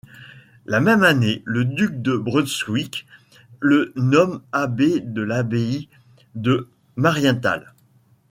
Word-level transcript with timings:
La 0.65 0.79
même 0.79 1.03
année, 1.03 1.43
le 1.45 1.63
duc 1.63 2.01
de 2.01 2.17
Brunswick 2.17 3.05
le 3.59 3.93
nomme 3.95 4.41
abbé 4.51 4.99
de 4.99 5.21
l'abbaye 5.21 5.89
de 6.33 6.67
Marienthal. 6.95 7.71